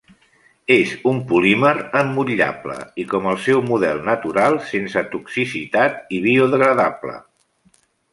[0.75, 7.15] És un polímer emmotllable i com el seu model natural sense toxicitat i biodegradable.